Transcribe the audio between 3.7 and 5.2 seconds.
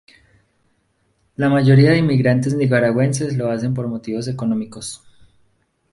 por motivos económicos.